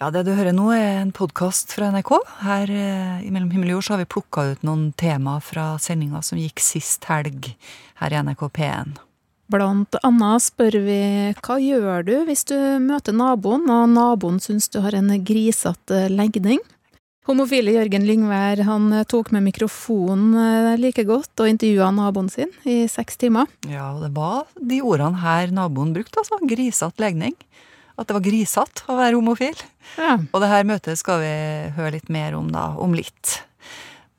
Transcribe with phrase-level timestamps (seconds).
[0.00, 2.14] Ja, Det du hører nå er en podkast fra NRK.
[2.40, 5.74] Her eh, i Mellom himmel og jord så har vi plukka ut noen tema fra
[5.76, 7.50] sendinga som gikk sist helg
[8.00, 8.94] her i NRK P1.
[9.52, 10.96] Blant annet spør vi
[11.44, 16.64] hva gjør du hvis du møter naboen, og naboen syns du har en grisete legning?
[17.28, 22.86] Homofile Jørgen Lyngvær han tok med mikrofonen eh, like godt og intervjua naboen sin i
[22.88, 23.52] seks timer.
[23.68, 26.40] Ja, og det var de ordene her naboen brukte, altså.
[26.48, 27.36] Grisete legning.
[28.00, 29.60] At det var grisete å være homofil.
[30.00, 30.16] Ja.
[30.32, 31.32] Og det her møtet skal vi
[31.76, 33.36] høre litt mer om da, om litt.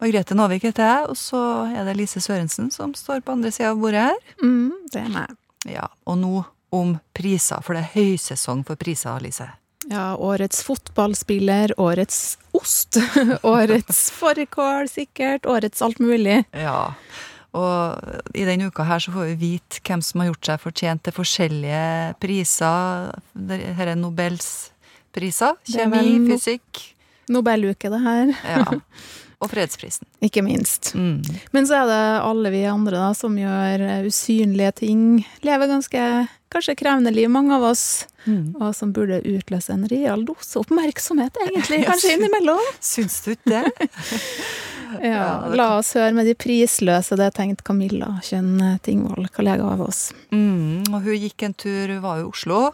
[0.01, 3.73] Margrethe Nåvik heter jeg, og så er det Lise Sørensen som står på andre sida
[3.73, 4.19] av bordet her.
[4.41, 5.35] Mm, det er meg.
[5.69, 9.49] Ja, Og nå om priser, for det er høysesong for priser, Lise.
[9.89, 12.97] Ja, årets fotballspiller, årets ost,
[13.55, 16.43] årets fårikål sikkert, årets alt mulig.
[16.53, 16.93] Ja,
[17.57, 21.03] og i denne uka her så får vi vite hvem som har gjort seg fortjent
[21.03, 21.85] til forskjellige
[22.23, 23.09] priser.
[23.79, 24.51] Her er Nobels
[25.11, 25.57] priser.
[25.67, 26.85] Er Kjemi, no- fysikk.
[27.31, 28.31] Nobeluke, det her.
[28.47, 28.63] Ja.
[29.41, 30.07] Og fredsprisen.
[30.27, 30.93] Ikke minst.
[30.95, 31.19] Mm.
[31.51, 35.03] Men så er det alle vi andre da, som gjør eh, usynlige ting.
[35.47, 36.03] Lever ganske
[36.51, 37.85] kanskje krevende liv, mange av oss.
[38.27, 38.51] Mm.
[38.59, 42.61] Og som burde utløse en real dose oppmerksomhet, egentlig, kanskje innimellom.
[42.83, 43.89] Syns du ikke det?
[45.11, 50.09] Ja, La oss høre med de prisløse, det tenkte Camilla Kjønn Tingvoll, kollega av oss.
[50.33, 50.87] Mm.
[50.91, 52.69] Og hun gikk en tur, hun var i Oslo.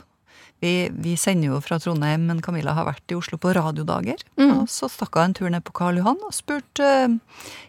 [0.59, 4.23] Vi, vi sender jo fra Trondheim, men Camilla har vært i Oslo på radiodager.
[4.41, 4.63] Mm.
[4.63, 7.13] Og så stakk hun en tur ned på Karl Johan og spurte eh,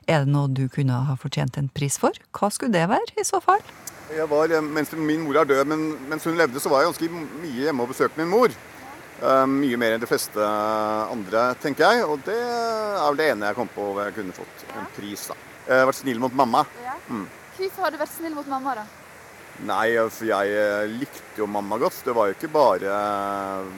[0.09, 2.17] er det noe du kunne ha fortjent en pris for.
[2.33, 3.61] Hva skulle det være, i så fall?
[4.17, 6.95] Jeg var, eh, mens Min mor er død, men mens hun levde, så var jeg
[6.95, 7.13] ganske
[7.43, 8.57] mye hjemme og besøkte min mor.
[9.19, 10.45] Eh, mye mer enn de fleste
[11.11, 12.07] andre, tenker jeg.
[12.07, 15.27] Og det er vel det ene jeg kom på hvor jeg kunne fått en pris.
[15.33, 15.39] da.
[15.67, 16.65] Jeg har vært snill mot mamma.
[17.59, 18.87] Hvorfor har du vært snill mot mamma, da?
[19.67, 22.05] Nei, for jeg eh, likte jo mamma godt.
[22.07, 23.73] Det var jo ikke bare eh,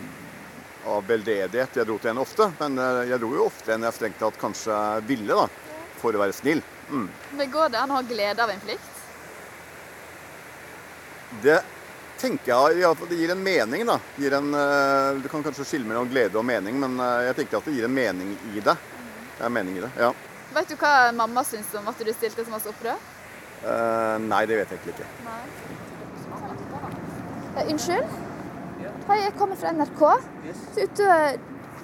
[0.93, 2.51] av veldedighet jeg dro til henne ofte.
[2.61, 4.77] Men eh, jeg dro jo ofte enn jeg strengt tatt kanskje
[5.09, 5.49] ville, da.
[6.03, 6.61] For å være snill.
[6.91, 7.09] Mm.
[7.39, 8.97] Men går det an å ha glede av en plikt?
[11.41, 11.61] Det
[12.21, 13.97] tenker jeg ja, det gir en mening, da.
[14.21, 17.61] Gir en, eh, du kan kanskje skille mellom glede og mening, men eh, jeg tenker
[17.61, 18.77] at det gir en mening i det.
[19.39, 20.11] Det er mening i det, ja.
[20.55, 22.99] Vet du hva mamma syns om at du stilte så masse opprør?
[23.61, 25.09] Uh, nei, det vet jeg egentlig ikke.
[27.57, 28.19] Eh, unnskyld?
[29.09, 30.03] Hei, jeg kommer fra NRK.
[30.75, 31.09] Så ute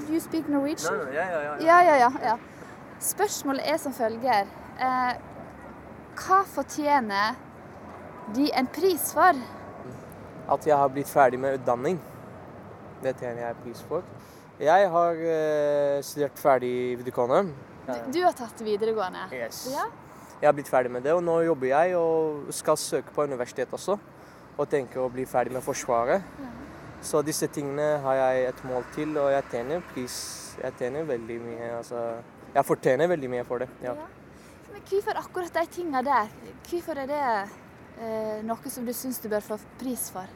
[0.06, 1.00] You speak Norwegian?
[1.12, 1.56] Ja, ja, ja.
[1.66, 2.10] Ja, ja, ja.
[2.22, 2.36] ja.
[3.02, 4.46] Spørsmålet er som følger.
[4.80, 5.12] Eh,
[6.16, 7.36] hva fortjener
[8.36, 9.36] de en pris for?
[10.48, 12.00] At jeg har blitt ferdig med utdanning.
[13.02, 14.06] Det tjener jeg pris for.
[14.62, 17.52] Jeg har eh, studert ferdig videregående.
[17.86, 19.26] Du, du har tatt videregående.
[19.34, 19.66] Yes.
[19.74, 19.84] Ja?
[20.40, 23.72] Jeg har blitt ferdig med det, og nå jobber jeg og skal søke på universitet
[23.72, 23.98] også.
[24.56, 26.24] Og tenker å bli ferdig med Forsvaret.
[27.04, 30.16] Så disse tingene har jeg et mål til, og jeg tjener pris.
[30.62, 31.70] Jeg tjener veldig mye.
[31.76, 32.02] Altså,
[32.54, 33.68] jeg fortjener veldig mye for det.
[33.84, 33.92] Ja.
[34.72, 36.32] Men hvorfor akkurat de tinga der?
[36.70, 37.22] Hvorfor er det
[38.46, 40.28] noe som du syns du bør få pris for?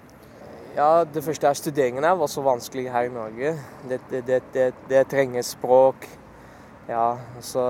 [0.77, 3.57] Ja, Det første er studeringen her var så vanskelig her i Norge.
[3.89, 6.07] Det, det, det, det, trenger språk.
[6.89, 7.63] Ja, så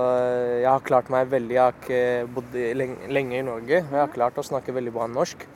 [0.61, 1.55] Jeg har klart meg veldig.
[1.55, 3.81] Jeg har ikke bodd lenge, i Norge.
[3.83, 5.47] og Jeg har klart å snakke veldig bra norsk.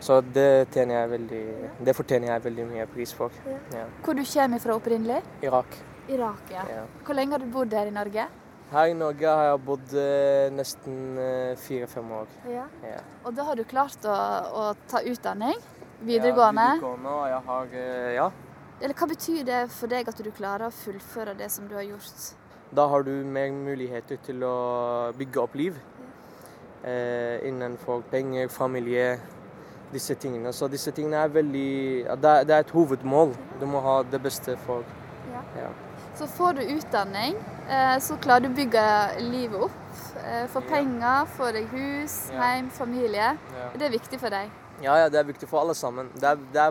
[0.00, 1.44] Så det, jeg veldig,
[1.84, 3.32] det fortjener jeg veldig mye pris for.
[3.74, 3.88] Ja.
[4.04, 5.22] Hvor du kommer fra opprinnelig?
[5.42, 5.80] Irak.
[6.08, 6.62] Irak, ja.
[6.70, 6.84] Ja.
[7.04, 8.28] Hvor lenge har du bodd her i Norge?
[8.68, 12.32] Her i Norge har jeg bodd eh, nesten eh, fire-fem år.
[12.52, 12.66] Ja.
[12.84, 12.98] Ja.
[13.24, 14.16] Og da har du klart å,
[14.60, 15.56] å ta utdanning?
[16.04, 16.66] Videregående?
[16.66, 18.26] Ja, videregående og jeg har, eh, ja.
[18.82, 21.86] Eller hva betyr det for deg at du klarer å fullføre det som du har
[21.88, 22.28] gjort?
[22.76, 24.52] Da har du mer muligheter til å
[25.16, 25.80] bygge opp liv.
[26.84, 29.14] Eh, innenfor penger, familie,
[29.96, 30.52] disse tingene.
[30.52, 31.68] Så disse tingene er veldig
[32.20, 33.32] det, er, det er et hovedmål.
[33.58, 34.84] Du må ha det beste for.
[36.18, 37.36] Så får du utdanning,
[37.70, 38.84] eh, så klarer du å bygge
[39.22, 39.76] livet opp.
[40.24, 43.36] Eh, Få penger, få deg hus, hjem, familie.
[43.78, 44.50] Det er viktig for deg.
[44.82, 46.10] ja, ja, det er viktig for alle sammen.
[46.14, 46.66] Det, er, det,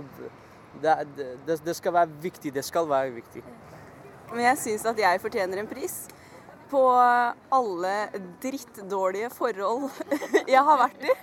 [0.84, 2.54] er, det, det, det skal være viktig.
[2.54, 3.44] Det skal være viktig.
[4.34, 6.08] Men jeg syns at jeg fortjener en pris
[6.68, 6.82] på
[7.56, 7.94] alle
[8.44, 9.88] drittdårlige forhold
[10.52, 11.14] jeg har vært i.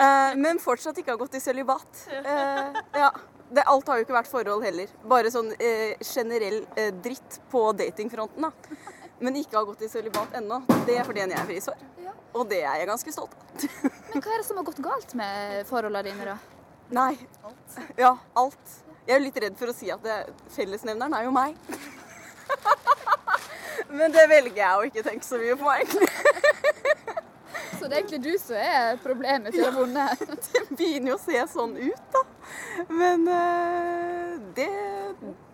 [0.00, 2.06] Eh, Men fortsatt ikke har gått i sølibat.
[2.08, 3.10] Eh, Ja.
[3.52, 4.92] Det, alt har jo ikke vært forhold heller.
[5.08, 8.48] Bare sånn eh, generell eh, dritt på datingfronten.
[8.48, 8.78] da.
[9.22, 10.62] Men ikke har gått i sølibat ennå.
[10.88, 11.82] Det fortjener jeg pris for.
[12.32, 13.66] Og det er jeg ganske stolt av.
[14.12, 16.36] Men hva er det som har gått galt med forholdene dine, da?
[16.96, 17.12] Nei.
[17.44, 17.76] Alt.
[18.00, 18.78] Ja, alt.
[19.04, 20.16] Jeg er jo litt redd for å si at det,
[20.56, 21.58] fellesnevneren er jo meg.
[23.98, 26.08] Men det velger jeg å ikke tenke så mye på, egentlig.
[27.82, 30.20] Så det er egentlig du som er problemet til å ha vunnet.
[30.52, 32.22] Det begynner jo å se sånn ut, da.
[32.94, 34.68] Men eh, det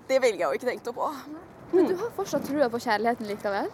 [0.09, 1.09] det velger jeg jo ikke tenkt på.
[1.73, 3.67] Men du har fortsatt trua på kjærligheten likevel?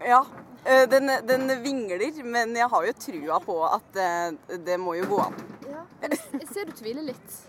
[0.00, 0.22] Ja.
[0.64, 5.08] eh, Den, den vingler, men jeg har jo trua på at det, det må jo
[5.10, 5.36] gå an.
[5.68, 5.82] Ja.
[6.04, 7.42] Jeg, jeg ser du tviler litt.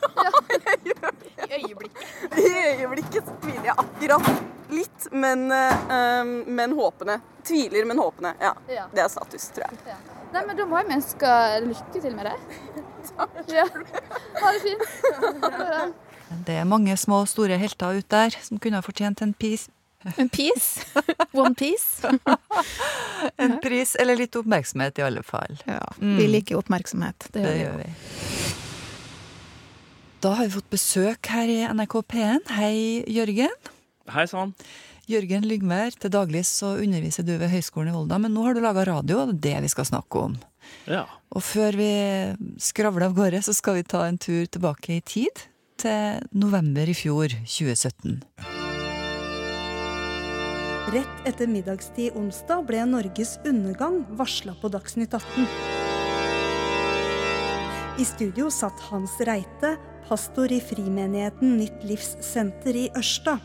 [0.00, 0.30] Ja,
[1.44, 2.46] I øyeblikket I
[2.80, 4.30] øyeblikket tviler jeg akkurat
[4.72, 7.18] litt, men, eh, men håpende.
[7.44, 8.34] Tviler, men håpende.
[8.40, 8.54] Ja.
[8.72, 8.86] Ja.
[8.94, 9.78] Det er status, tror jeg.
[9.92, 9.98] Ja.
[10.34, 11.30] Nei, men da må jeg ønske
[11.68, 12.38] lykke til med det.
[13.52, 13.66] Ja.
[14.40, 14.84] Ha det fint.
[16.48, 19.68] Det er mange små og store helter ute der som kunne ha fortjent en, pis,
[20.18, 20.70] En pris?
[21.32, 22.00] One piece.
[23.44, 25.54] en pris, eller litt oppmerksomhet i alle fall.
[25.68, 27.28] Ja, vi liker oppmerksomhet.
[27.32, 27.90] Det Det gjør vi.
[30.24, 32.50] Da har vi fått besøk her i NRK P1.
[32.56, 33.52] Hei, Jørgen.
[34.12, 34.54] Hei sann.
[35.04, 38.62] Jørgen Lyngvær, til daglig så underviser du ved Høgskolen i Volda, men nå har du
[38.64, 40.38] laga radio, og det er det vi skal snakke om.
[40.88, 41.04] Ja.
[41.34, 41.90] Og før vi
[42.62, 45.44] skravler av gårde, så skal vi ta en tur tilbake i tid,
[45.76, 48.22] til november i fjor, 2017.
[50.94, 55.48] Rett etter middagstid onsdag ble Norges undergang varsla på Dagsnytt 18.
[58.00, 59.76] I studio satt Hans Reite,
[60.08, 63.36] pastor i Frimenigheten Nytt Livs Senter i Ørsta.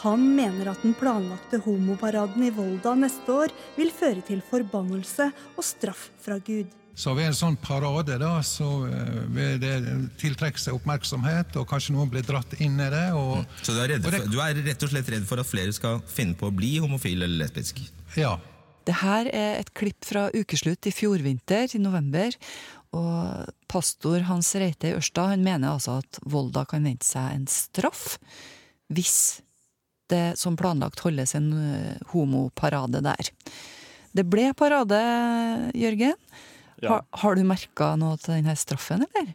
[0.00, 5.26] Han mener at den planlagte homoparaden i Volda neste år vil føre til forbannelse
[5.56, 6.70] og straff fra Gud.
[7.00, 9.74] Så ved en sånn parade da, så eh, vil det
[10.20, 13.06] tiltrekke seg oppmerksomhet, og kanskje noen blir dratt inn i det.
[13.16, 15.72] Og, Så du er, det- for, du er rett og slett redd for at flere
[15.72, 17.80] skal finne på å bli homofil eller lesbisk?
[18.16, 18.38] ja.
[18.88, 22.32] Det her er et klipp fra ukeslutt i fjorvinter, i november.
[22.96, 27.44] Og pastor Hans Reite i Ørsta han mener altså at Volda kan vente seg en
[27.46, 28.16] straff
[28.90, 29.42] hvis
[30.10, 33.30] det som planlagt holdes en eh, homoparade der.
[34.12, 34.98] Det ble parade,
[35.78, 36.16] Jørgen.
[36.80, 36.88] Ja.
[36.88, 39.32] Har, har du merka noe til denne straffen, eller?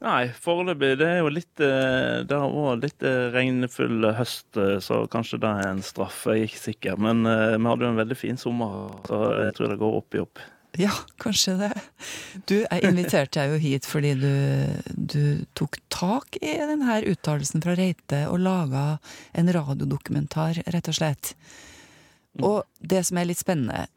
[0.00, 5.02] Nei, foreløpig det er jo litt eh, Det har vært litt eh, regnfull høst, så
[5.12, 6.22] kanskje det er en straff.
[6.28, 7.02] Jeg er ikke sikker.
[7.08, 10.24] Men vi hadde jo en veldig fin sommer, så jeg tror det går opp i
[10.24, 10.42] opp.
[10.78, 11.72] Ja, kanskje det.
[12.46, 14.34] Du, jeg inviterte deg jo hit fordi du,
[14.94, 15.22] du
[15.58, 18.84] tok tak i denne uttalelsen fra Reite og laga
[19.34, 21.32] en radiodokumentar, rett og slett.
[22.38, 23.88] Og det som er litt spennende,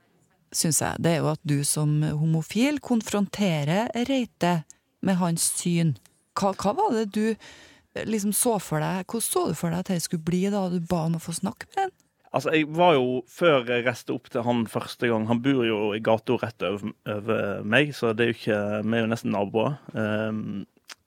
[0.54, 4.64] syns jeg, det er jo at du som homofil konfronterer Reite
[5.06, 5.98] med hans syn.
[6.38, 9.06] Hva, hva var det du eh, liksom så for deg?
[9.06, 11.36] Hvordan så du for deg at det skulle bli da du ba om å få
[11.38, 12.00] snakke med ham?
[12.34, 15.80] Altså, jeg var jo, Før jeg reiste opp til han første gang Han bor jo
[15.94, 16.94] i gata rett over,
[17.62, 19.76] meg, så det er jo ikke, vi er jo nesten naboer.
[19.94, 20.64] Um,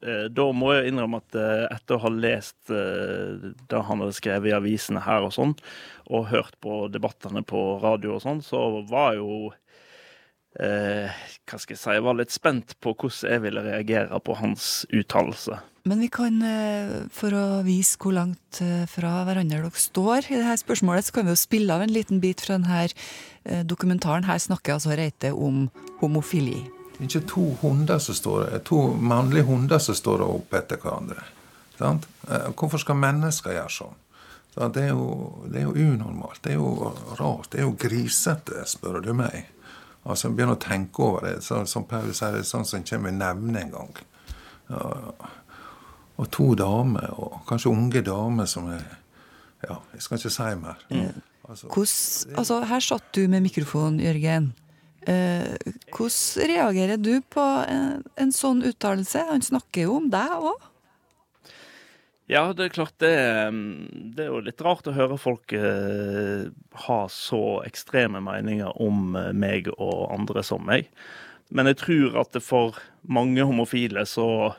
[0.06, 4.50] da må jeg innrømme at eh, etter å ha lest eh, det han hadde skrevet
[4.50, 5.54] i avisene her og sånn,
[6.12, 9.48] og hørt på debattene på radio og sånn, så var jo
[10.60, 11.14] eh,
[11.46, 14.84] Hva skal jeg si Jeg var litt spent på hvordan jeg ville reagere på hans
[14.90, 15.58] uttalelse.
[15.86, 20.40] Men vi kan, eh, for å vise hvor langt eh, fra hverandre dere står i
[20.40, 22.88] dette spørsmålet, så kan vi jo spille av en liten bit fra denne
[23.68, 24.26] dokumentaren.
[24.26, 25.68] Her snakker altså Reite om
[26.00, 26.64] homofili.
[26.96, 31.22] Det er Ikke to hunder som står, to mannlige hunder som står opp etter hverandre.
[31.78, 32.08] Sant?
[32.56, 33.94] Hvorfor skal mennesker gjøre sånn?
[34.56, 36.40] Det, er jo, det er jo unormalt.
[36.42, 37.50] Det er jo rart.
[37.52, 39.44] Det er jo grisete, spør du meg.
[40.06, 41.38] Altså, jeg begynner å tenke over det.
[41.44, 43.96] Så, som Paulus sier, det er sånn som kommer i nevne en gang.
[44.70, 44.84] Ja,
[46.16, 48.84] og to damer, og kanskje unge damer som er
[49.66, 50.82] Ja, jeg skal ikke si mer.
[51.48, 54.52] Altså, Hvordan, altså, her satt du med mikrofon, Jørgen.
[55.06, 55.56] Eh,
[55.94, 59.22] hvordan reagerer du på en, en sånn uttalelse?
[59.30, 60.66] Han snakker jo om deg òg.
[62.26, 63.14] Ja, det er klart det,
[63.54, 66.48] mm, det er jo litt rart å høre folk eh,
[66.86, 70.88] ha så ekstreme meninger om eh, meg og andre som meg.
[71.54, 74.56] Men jeg tror at det for mange homofile så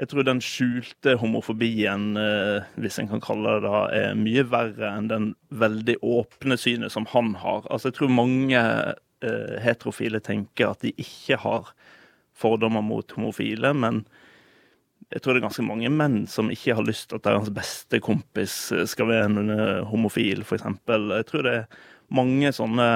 [0.00, 4.94] Jeg tror den skjulte homofobien, eh, hvis en kan kalle det det, er mye verre
[4.96, 7.66] enn den veldig åpne synet som han har.
[7.68, 8.62] Altså, jeg tror mange
[9.60, 11.74] heterofile tenker at de ikke har
[12.32, 14.06] fordommer mot homofile, men
[15.10, 17.98] jeg tror det er ganske mange menn som ikke har lyst til at deres beste
[18.04, 20.66] kompis eh, skal være en eh, homofil, f.eks.
[20.86, 21.80] Jeg tror det er
[22.14, 22.86] mange sånne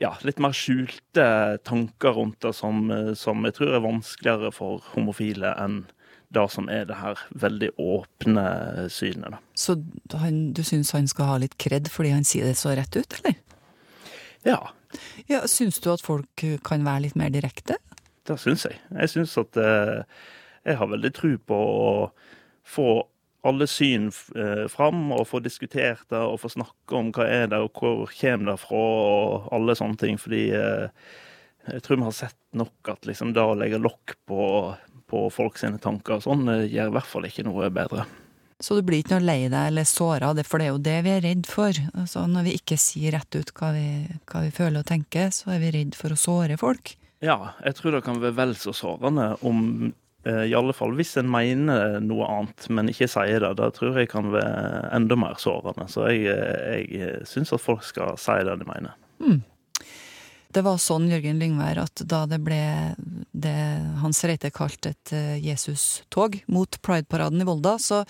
[0.00, 1.26] ja, litt mer skjulte
[1.68, 5.82] tanker rundt det som, eh, som jeg tror er vanskeligere for homofile enn
[6.32, 8.44] det som er det her veldig åpne
[8.88, 9.34] synet.
[9.34, 9.40] da.
[9.52, 9.76] Så
[10.16, 13.18] han, du syns han skal ha litt kred fordi han sier det så rett ut,
[13.20, 13.36] eller?
[14.48, 14.60] Ja,
[15.28, 17.76] Ja, Syns du at folk kan være litt mer direkte?
[18.28, 18.78] det syns jeg.
[18.92, 20.02] Jeg syns at eh,
[20.66, 21.88] jeg har veldig tro på å
[22.62, 22.88] få
[23.42, 27.58] alle syn eh, fram, og få diskutert det, og få snakke om hva er det,
[27.58, 30.18] og hvor kommer det fra, og alle sånne ting.
[30.20, 31.12] Fordi eh,
[31.72, 34.42] jeg tror vi har sett nok at liksom det å legge lokk på,
[35.10, 38.06] på folk sine tanker og sånn, eh, gjør i hvert fall ikke noe bedre.
[38.62, 41.10] Så du blir ikke noe lei deg eller såra, for det er jo det vi
[41.16, 41.78] er redd for.
[41.98, 43.86] Altså, når vi ikke sier rett ut hva vi,
[44.30, 46.94] hva vi føler og tenker, så er vi redd for å såre folk.
[47.22, 49.90] Ja, jeg tror det kan være vel så sårende om
[50.22, 53.56] i alle fall hvis en mener noe annet, men ikke sier det.
[53.58, 55.88] Det tror jeg kan være enda mer sårende.
[55.90, 58.94] Så jeg, jeg syns at folk skal si det de mener.
[59.22, 59.40] Mm.
[60.52, 62.60] Det var sånn, Jørgen Lyngvær, at da det ble
[63.32, 63.56] det
[64.02, 68.02] Hans Reite kalte et eh, Jesus-tog mot Pride-paraden i Volda, så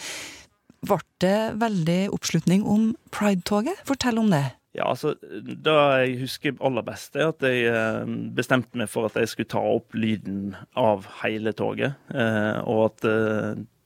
[0.82, 3.84] ble det veldig oppslutning om Pride-toget.
[3.86, 4.48] Fortell om det.
[4.72, 9.18] Ja, altså, Det jeg husker aller best, er at jeg eh, bestemte meg for at
[9.20, 11.98] jeg skulle ta opp lyden av hele toget.
[12.08, 13.08] Eh, og at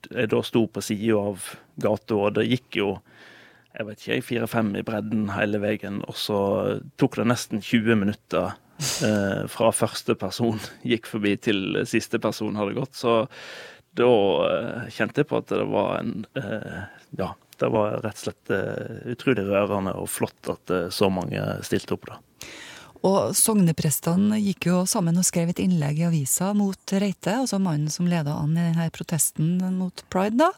[0.06, 1.48] jeg da sto på sida av
[1.82, 2.90] gata, og det gikk jo
[3.76, 6.00] jeg vet ikke, fire-fem i bredden hele veien.
[6.08, 6.38] Og så
[7.00, 8.54] tok det nesten 20 minutter
[9.04, 12.96] eh, fra første person gikk forbi til siste person hadde gått.
[12.96, 13.18] Så
[13.96, 14.12] da
[14.46, 16.86] eh, kjente jeg på at det var en eh,
[17.20, 21.42] Ja, det var rett og slett eh, utrolig rørende og flott at eh, så mange
[21.66, 22.20] stilte opp da.
[23.06, 27.92] Og sogneprestene gikk jo sammen og skrev et innlegg i avisa mot Reite, altså mannen
[27.92, 30.50] som leda an i denne protesten mot pride da,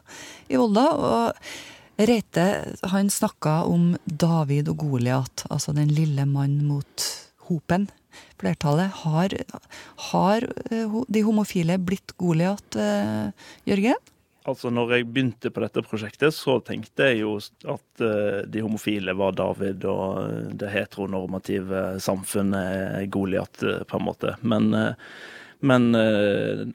[0.49, 0.87] i Volda.
[0.95, 2.45] og Reite
[2.89, 7.07] han snakka om David og Goliat, altså den lille mann mot
[7.49, 7.89] hopen.
[8.39, 8.95] Flertallet.
[9.03, 9.35] Har,
[10.09, 12.79] har eh, de homofile blitt Goliat,
[13.67, 13.99] Jørgen?
[14.49, 19.13] Altså, når jeg begynte på dette prosjektet, så tenkte jeg jo at uh, de homofile
[19.17, 24.33] var David, og det heteronormative samfunnet er Goliat, på en måte.
[24.41, 25.15] Men, uh,
[25.59, 25.89] men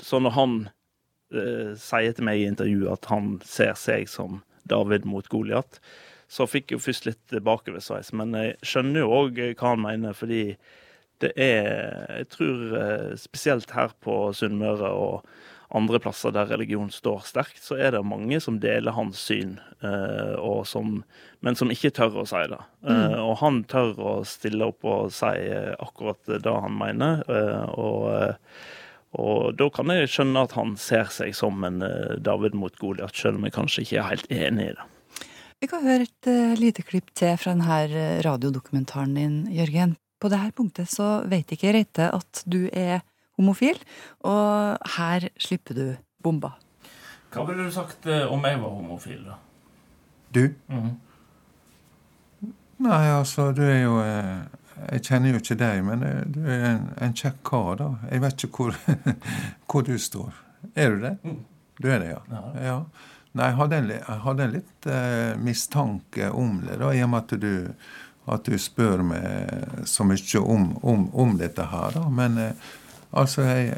[0.05, 0.57] så når han
[1.33, 5.81] sier til meg i intervjuet at han ser seg som David mot Goliat,
[6.29, 8.13] så fikk jeg jo først litt bakoversveis.
[8.17, 10.57] Men jeg skjønner jo òg hva han mener, fordi
[11.23, 15.29] det er Jeg tror eh, spesielt her på Sunnmøre og
[15.75, 20.39] andre plasser der religion står sterkt, så er det mange som deler hans syn, eh,
[20.71, 21.01] som,
[21.43, 22.61] men som ikke tør å si det.
[22.87, 23.19] Eh, mm.
[23.25, 25.35] Og han tør å stille opp og si
[25.75, 27.27] akkurat det han mener.
[27.75, 28.41] og
[29.15, 33.15] og da kan jeg skjønne at han ser seg som en eh, David mot Goliat,
[33.15, 34.87] selv om jeg kanskje ikke er helt enig i det.
[35.63, 39.95] Vi kan høre et lite klipp til fra denne eh, radiodokumentaren din, Jørgen.
[40.21, 43.05] På dette punktet så vet ikke Reite at du er
[43.39, 43.81] homofil,
[44.27, 45.87] og her slipper du
[46.25, 46.55] bomba.
[47.35, 49.41] Hva ville du sagt om jeg var homofil, da?
[50.35, 50.45] Du?
[50.71, 50.93] Mm.
[52.85, 54.61] Nei, altså, du er jo eh
[54.91, 57.89] jeg kjenner jo ikke deg, men du er en, en kjekk kar, da.
[58.11, 58.79] Jeg vet ikke hvor,
[59.71, 60.41] hvor, du står.
[60.75, 61.17] Er du det?
[61.25, 61.43] Mm.
[61.81, 62.41] Du er det, ja?
[62.63, 62.79] ja.
[63.35, 67.11] Nei, jeg hadde en, jeg hadde en litt eh, mistanke om det, da, i og
[67.11, 67.55] med at du,
[68.35, 71.97] at du spør meg så mye om, om, om dette her.
[71.99, 72.71] da, Men eh,
[73.21, 73.71] altså, jeg,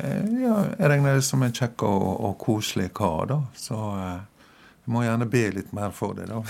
[0.43, 3.41] ja, jeg regner det som en kjekk og, og koselig kar, da.
[3.59, 4.49] Så eh,
[4.87, 6.43] jeg må gjerne be litt mer for det, da.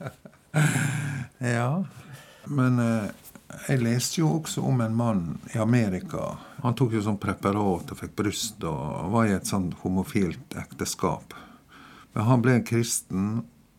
[1.56, 1.72] ja.
[2.50, 3.28] Men eh,
[3.68, 6.34] jeg leste jo også om en mann i Amerika.
[6.64, 11.34] Han tok jo sånn preparat og fikk bryst og var i et sånn homofilt ekteskap.
[12.14, 13.30] Men han ble en kristen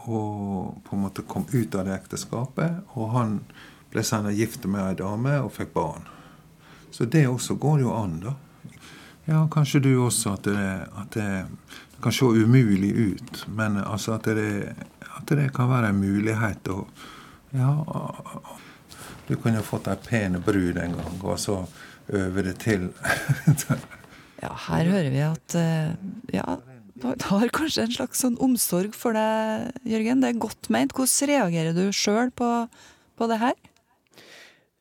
[0.01, 2.81] og på en måte kom ut av det ekteskapet.
[2.96, 3.38] Og han
[3.91, 6.08] ble senere gift med ei dame og fikk barn.
[6.91, 8.36] Så det også går jo an, da.
[9.29, 10.67] Ja, kanskje du også at det,
[10.98, 11.29] at det,
[12.01, 14.74] kan se umulig ut, men altså at det,
[15.05, 16.79] at det kan være en mulighet å
[17.53, 17.75] ja,
[19.27, 21.60] du kunne jo fått ei pen brud en gang, og så
[22.15, 22.89] øve det til.
[24.43, 25.91] ja, her hører vi at eh,
[26.33, 26.57] ja,
[27.01, 30.24] du har kanskje en slags sånn omsorg for deg, Jørgen.
[30.24, 30.95] Det er godt meint.
[30.95, 32.50] Hvordan reagerer du sjøl på,
[33.19, 33.57] på det her?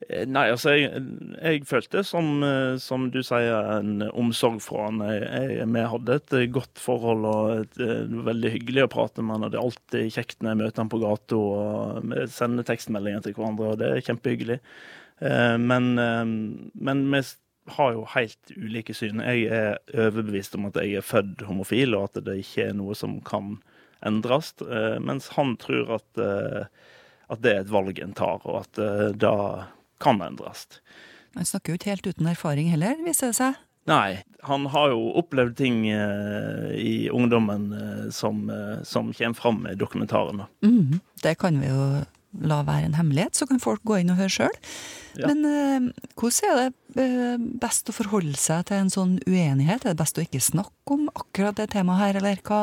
[0.09, 1.02] Eh, nei, altså jeg,
[1.37, 5.02] jeg følte, som, eh, som, du sier, en omsorg fra han.
[5.02, 9.50] Vi hadde et godt forhold og et, et, veldig hyggelig å prate med han.
[9.52, 13.37] Det er alltid kjekt når jeg møter han på gata og vi sender tekstmeldinger til
[13.37, 14.57] hverandre, og det er kjempehyggelig.
[15.21, 17.21] Eh, men, men vi
[17.76, 19.21] har jo helt ulike syn.
[19.21, 22.97] Jeg er overbevist om at jeg er født homofil, og at det ikke er noe
[22.99, 23.59] som kan
[24.00, 24.54] endres.
[25.04, 26.23] Mens han tror at,
[27.28, 28.80] at det er et valg en tar, og at
[29.21, 29.35] da
[30.02, 30.66] kan endres.
[31.37, 33.59] Han snakker jo ikke helt uten erfaring heller, viser det seg.
[33.88, 39.61] Nei, han har jo opplevd ting uh, i ungdommen uh, som, uh, som, kommer fram
[39.71, 40.45] i dokumentaren.
[40.64, 41.87] Mm, det kan vi jo
[42.47, 44.59] la være en hemmelighet, så kan folk gå inn og høre sjøl.
[45.19, 45.26] Ja.
[45.33, 49.83] Men hvordan er det best å forholde seg til en sånn uenighet?
[49.83, 52.61] Er det best å ikke snakke om akkurat det temaet her, eller hva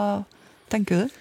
[0.72, 1.18] tenker du?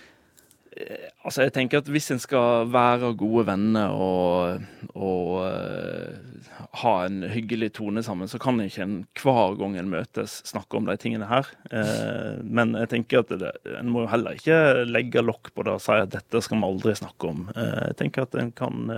[0.77, 6.51] Eh, altså, jeg tenker at hvis en skal være gode venner og, og uh,
[6.83, 10.89] ha en hyggelig tone sammen, så kan ikke en hver gang en møtes snakke om
[10.89, 11.49] de tingene her.
[11.73, 15.79] Uh, men jeg tenker at det, en må jo heller ikke legge lokk på det
[15.79, 17.47] og si at dette skal vi aldri snakke om.
[17.57, 18.91] Uh, jeg tenker at en kan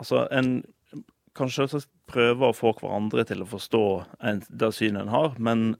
[0.00, 0.64] Altså, en
[1.36, 3.82] kan selvsagt prøve å få hverandre til å forstå
[4.26, 5.74] en, det synet en har, men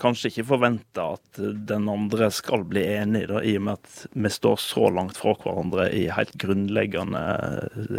[0.00, 4.30] kanskje ikke forvente at den andre skal bli enig, da, i og med at vi
[4.32, 7.24] står så langt fra hverandre i helt grunnleggende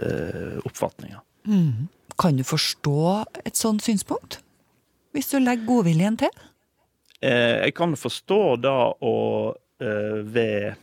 [0.02, 1.22] eh, oppfatninger.
[1.48, 1.92] Mm.
[2.20, 3.04] Kan du forstå
[3.46, 4.40] et sånt synspunkt?
[5.14, 6.34] Hvis du legger godviljen til?
[7.24, 9.18] Eh, jeg kan forstå da å
[9.82, 10.82] eh, ved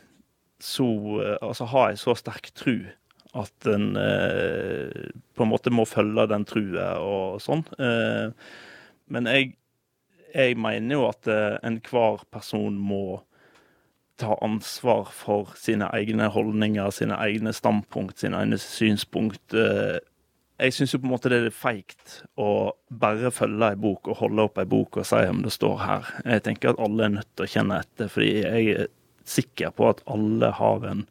[0.61, 0.85] så
[1.40, 2.83] Altså ha ei så sterk tru
[3.33, 7.62] at en eh, på en måte må følge den trua og sånn.
[9.09, 9.55] Men jeg,
[10.35, 13.21] jeg mener jo at eh, enhver person må
[14.21, 19.55] ta ansvar for sine egne holdninger, sine egne standpunkt, sine egne synspunkt.
[19.57, 19.99] Eh,
[20.61, 24.21] jeg syns jo på en måte det er feigt å bare følge ei bok og
[24.21, 26.15] holde opp ei bok og si om det står her.
[26.27, 28.91] Jeg tenker at alle er nødt til å kjenne etter, fordi jeg er
[29.31, 31.05] sikker på at alle har en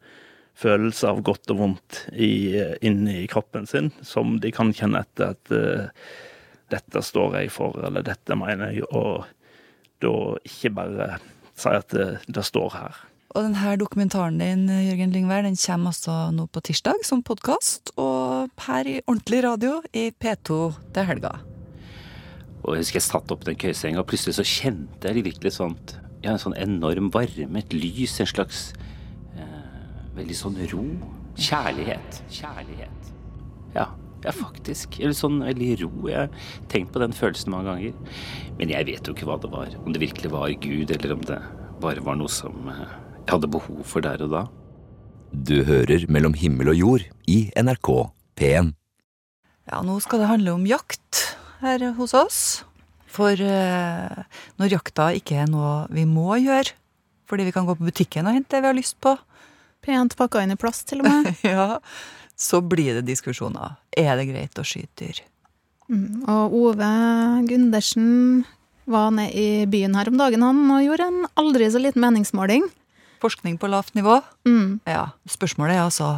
[0.60, 5.54] følelse av godt og vondt inni kroppen sin, som de kan kjenne etter at
[6.70, 9.26] dette står jeg for, eller dette mener jeg, og
[10.00, 10.12] da
[10.46, 11.08] ikke bare
[11.58, 13.00] si at det, det står her.
[13.30, 18.50] Og denne dokumentaren din, Jørgen Lyngvær, den kommer altså nå på tirsdag som podkast, og
[18.66, 20.60] her i ordentlig radio i P2
[20.96, 21.36] til helga.
[22.64, 25.94] Og jeg husker jeg satt opp den køyesenga, og plutselig så kjente jeg virkelig sånt
[26.24, 28.70] ja, en sånn enorm varme, et lys, en slags
[30.20, 30.84] veldig sånn ro.
[31.40, 32.22] Kjærlighet.
[32.34, 33.10] Kjærlighet.
[33.76, 33.86] Ja,
[34.24, 34.98] ja, faktisk.
[35.00, 35.90] Eller sånn veldig ro.
[36.10, 38.16] Jeg har tenkt på den følelsen mange ganger.
[38.58, 39.72] Men jeg vet jo ikke hva det var.
[39.84, 41.38] Om det virkelig var Gud, eller om det
[41.80, 42.82] bare var noe som eh,
[43.24, 44.44] jeg hadde behov for der og da.
[45.30, 47.90] Du hører Mellom himmel og jord i NRK
[48.40, 48.74] P1.
[49.70, 51.22] Ja, nå skal det handle om jakt
[51.60, 52.40] her hos oss.
[53.10, 54.22] For eh,
[54.60, 56.74] når jakta ikke er noe vi må gjøre,
[57.30, 59.16] fordi vi kan gå på butikken og hente det vi har lyst på,
[59.80, 61.30] Pent pakka inn i plast, til og med.
[61.46, 61.78] ja,
[62.40, 63.76] så blir det diskusjoner.
[63.96, 65.20] Er det greit å skyte dyr?
[65.90, 66.88] Mm, og Ove
[67.50, 68.44] Gundersen
[68.90, 72.64] var nede i byen her om dagen han, og gjorde en aldri så liten meningsmåling.
[73.20, 74.20] Forskning på lavt nivå?
[74.48, 74.80] Mm.
[74.88, 75.10] Ja.
[75.28, 76.10] Spørsmålet er altså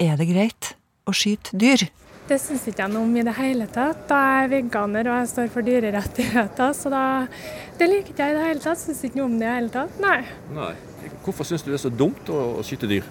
[0.00, 0.72] er det greit
[1.06, 1.86] å skyte dyr?
[2.26, 4.06] Det syns ikke jeg noe om i det hele tatt.
[4.08, 7.04] Da er jeg veganer og jeg står for dyrerettigheter, så da
[7.78, 8.80] Det liker ikke jeg i det hele tatt.
[8.80, 10.00] Syns ikke noe om det i det hele tatt.
[10.02, 10.18] Nei.
[10.56, 10.72] Nei.
[11.22, 13.06] Hvorfor syns du det er så dumt å, å skyte dyr?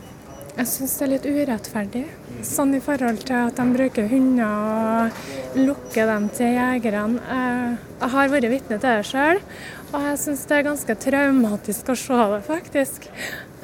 [0.55, 2.03] Jeg syns det er litt urettferdig.
[2.47, 7.39] Sånn i forhold til at de bruker hunder og lukker dem til jegerne.
[7.99, 9.41] Jeg har vært vitne til det sjøl,
[9.89, 13.09] og jeg syns det er ganske traumatisk å se det, faktisk.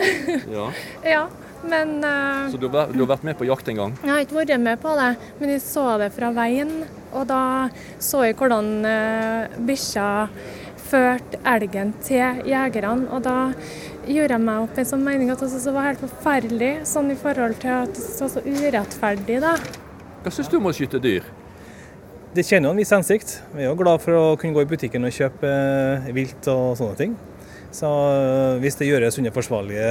[0.51, 0.67] Ja.
[1.05, 1.23] ja.
[1.61, 3.91] Men uh, Så du har, du har, vært med på jakt en gang?
[4.01, 6.71] Jeg har ikke vært med på det, men jeg så det fra veien.
[7.11, 7.43] Og da
[8.01, 10.07] så jeg hvordan uh, bikkja
[10.91, 13.07] førte elgen til jegerne.
[13.13, 13.37] Og da
[14.07, 17.11] gjorde jeg meg opp en sånn mening at jeg syntes det var helt forferdelig, sånn
[17.13, 19.53] i forhold til at det var så urettferdig, da.
[20.21, 21.27] Hva syns du om å skyte dyr?
[22.31, 23.35] Det tjener jo en viss hensikt.
[23.51, 26.77] Vi er jo glad for å kunne gå i butikken og kjøpe eh, vilt og
[26.79, 27.15] sånne ting.
[27.75, 29.89] Så eh, hvis det gjøres under forsvarlige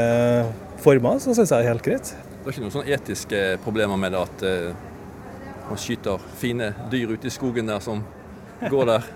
[0.80, 2.14] former, så syns jeg det er helt greit.
[2.40, 4.86] Det er ikke noen sånne etiske problemer med det at uh,
[5.68, 8.00] man skyter fine dyr ute i skogen der som
[8.62, 9.10] går der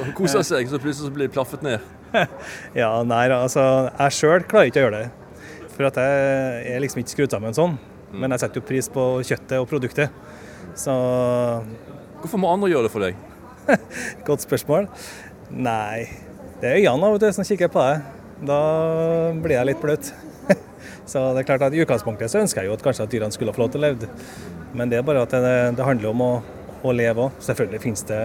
[0.00, 1.84] og koser seg, så plutselig så blir de plaffet ned?
[2.82, 5.10] ja, nei, altså jeg sjøl klarer ikke å gjøre det.
[5.74, 7.76] For at jeg er liksom ikke skrudd sammen sånn.
[8.12, 8.18] Mm.
[8.22, 10.14] Men jeg setter jo pris på kjøttet og produktet.
[10.78, 10.94] Så
[12.22, 13.18] Hvorfor må andre gjøre det for deg?
[14.28, 14.88] Godt spørsmål.
[15.50, 16.06] Nei,
[16.62, 18.06] det er øynene og til som kikker på deg.
[18.48, 18.60] Da
[19.44, 20.10] blir jeg litt bløt.
[21.10, 23.34] så det er klart at I utgangspunktet så ønsker jeg jo at kanskje at dyrene
[23.34, 24.08] skulle få lov til å leve.
[24.74, 26.32] Men det er bare at det, det handler om å,
[26.82, 27.42] å leve òg.
[27.44, 28.22] Selvfølgelig finnes det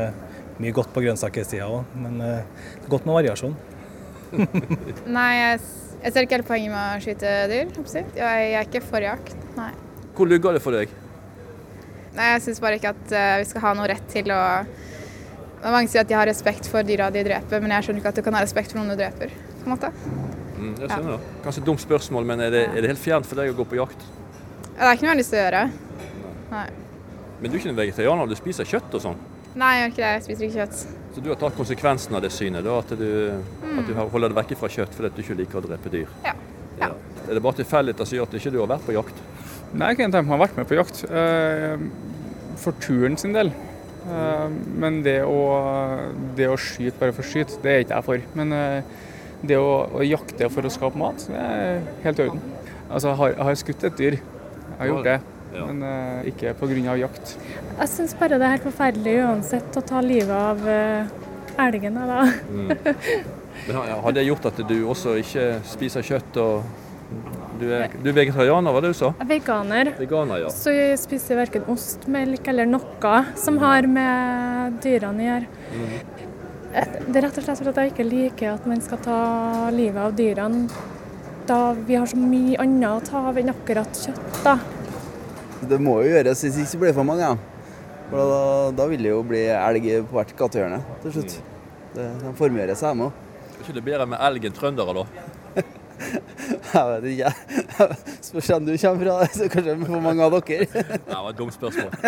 [0.59, 3.53] mye godt på grønnsakssida òg, men det er godt med variasjon.
[5.17, 5.61] Nei, jeg,
[6.03, 7.71] jeg, ser ikke helt poenget med å skyte dyr.
[8.17, 9.71] Jeg er ikke for jakt, nei.
[10.17, 10.91] Hvor lugger det for deg?
[12.15, 14.41] Nei, Jeg syns bare ikke at uh, vi skal ha noe rett til å
[15.59, 18.19] Mange sier at de har respekt for dyra de dreper, men jeg skjønner ikke at
[18.21, 19.33] du kan ha respekt for noen du dreper.
[19.59, 19.89] på en måte.
[20.55, 21.17] Mm, jeg skjønner ja.
[21.43, 23.65] Kanskje et dumt spørsmål, men er det, er det helt fjernt for deg å gå
[23.67, 24.05] på jakt?
[24.77, 25.63] Ja, det er ikke noe jeg har lyst til å gjøre.
[26.53, 26.63] Nei.
[27.41, 29.19] Men du er ikke en vegetarianer, du spiser kjøtt og sånn?
[29.57, 30.09] Nei, jeg gjør ikke det.
[30.09, 30.81] Jeg spiser ikke kjøtt.
[31.15, 33.07] Så du har tatt konsekvensen av det synet, da, at, du,
[33.63, 33.79] mm.
[33.81, 36.11] at du holder deg vekk fra kjøtt fordi du ikke liker å drepe dyr?
[36.25, 36.35] Ja.
[36.81, 36.91] ja.
[37.25, 39.23] Er det bare tilfeldigheter som gjør at du ikke har vært på jakt?
[39.73, 41.01] Nei, jeg kan tenke meg å ha vært med på jakt.
[42.61, 43.51] For turen sin del.
[44.81, 45.39] Men det å,
[46.37, 48.23] det å skyte bare for å skyte, det er ikke jeg for.
[48.39, 48.55] Men
[49.49, 52.41] det å, å jakte for å skape mat, det er helt i orden.
[52.89, 54.17] Altså, jeg har, jeg har skutt et dyr.
[54.19, 55.19] Jeg har gjort det.
[55.53, 56.95] Men uh, ikke pga.
[56.99, 57.35] jakt.
[57.79, 61.97] Jeg syns bare det er helt forferdelig uansett å ta livet av uh, elgen.
[62.09, 62.25] Da.
[62.49, 62.69] Mm.
[63.67, 66.77] Men har det gjort at du også ikke spiser kjøtt og
[67.59, 69.09] Du er, du er vegetarianer, var det du sa?
[69.19, 69.89] Er veganer.
[69.99, 70.51] Veganer, ja.
[70.53, 75.49] Så jeg spiser verken ost, melk eller noe som har med dyrene å gjøre.
[75.73, 76.29] Mm.
[77.09, 79.19] Det er rett og slett fordi jeg ikke liker at man skal ta
[79.73, 80.69] livet av dyrene
[81.49, 84.43] da vi har så mye annet å ta av enn akkurat kjøtt.
[84.45, 84.59] da.
[85.67, 87.27] Det må jo gjøres hvis ikke blir det for mange.
[87.27, 87.59] Ja.
[88.09, 88.43] For da,
[88.79, 91.35] da vil det jo bli elg på hvert gatehjørne til slutt.
[91.93, 93.27] Det, de formgjører seg med.
[93.49, 95.05] Er ikke det bedre med elg enn trøndere, da?
[96.69, 97.31] Jeg vet ikke.
[98.23, 100.67] Spørs hvor du kommer fra, så kanskje er for mange av dere.
[101.09, 101.91] Det var et dumt spørsmål.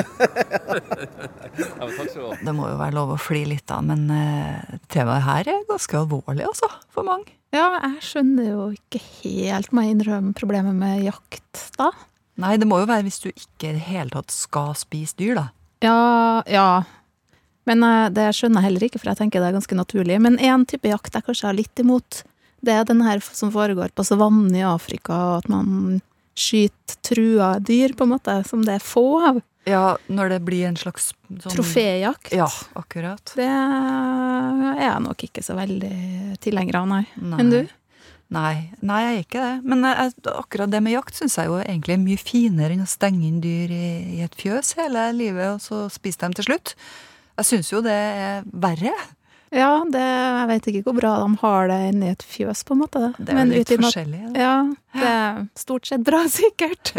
[1.59, 2.39] ja, men takk skal du ha.
[2.39, 5.99] Det må jo være lov å fly litt da, men eh, temaet her er ganske
[6.01, 7.35] alvorlig altså, for mange.
[7.51, 11.91] Ja, jeg skjønner jo ikke helt, må jeg innrømme, problemet med jakt, da.
[12.41, 15.37] Nei, det må jo være hvis du ikke i det hele tatt skal spise dyr,
[15.37, 15.45] da.
[15.85, 16.83] Ja, ja.
[17.69, 20.17] Men eh, det skjønner jeg heller ikke, for jeg tenker det er ganske naturlig.
[20.23, 22.23] Men én type jakt jeg kanskje har litt imot,
[22.61, 26.01] det er den her som foregår på savannen i Afrika, og at man
[26.37, 29.41] skyter trua dyr, på en måte, som det er få av.
[29.69, 32.31] Ja, når det blir en slags sånn Troféjakt.
[32.33, 33.33] Ja, akkurat.
[33.37, 37.03] Det er jeg nok ikke så veldig tilhenger av, nei.
[37.21, 37.41] Nei.
[37.43, 37.59] Enn du?
[38.31, 39.55] Nei, nei, jeg er ikke det.
[39.67, 42.89] Men jeg, akkurat det med jakt syns jeg jo egentlig er mye finere enn å
[42.89, 46.75] stenge inn dyr i, i et fjøs hele livet, og så spise dem til slutt.
[47.41, 48.93] Jeg syns jo det er verre.
[49.51, 52.85] Ja, det, jeg vet ikke hvor bra de har det inni et fjøs, på en
[52.85, 53.01] måte.
[53.17, 54.45] Det er men litt uten forskjellig, da.
[54.45, 54.53] Ja,
[54.95, 56.93] det er stort sett bra, sikkert.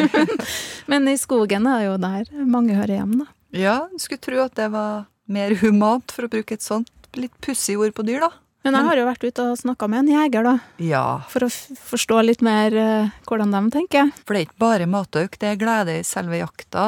[0.92, 3.31] Men i skogen er jo der mange hører hjem, da.
[3.57, 7.79] Ja, skulle tro at det var mer humant, for å bruke et sånt litt pussig
[7.81, 8.33] ord på dyr, da.
[8.62, 10.55] Men jeg har jo vært ute og snakka med en jeger, da.
[10.83, 11.07] Ja.
[11.33, 14.12] For å forstå litt mer uh, hvordan de tenker.
[14.22, 16.87] For det er ikke bare matauk, det er glede i selve jakta.